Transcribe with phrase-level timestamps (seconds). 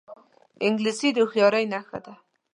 [0.65, 2.13] انګلیسي د هوښیارۍ نښه ده